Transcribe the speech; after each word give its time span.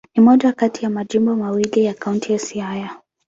Ni 0.15 0.23
moja 0.23 0.51
kati 0.51 0.83
ya 0.83 0.89
majimbo 0.89 1.35
mawili 1.35 1.85
ya 1.85 1.93
Kaunti 1.93 2.31
ya 2.33 2.39
Siaya. 2.39 2.97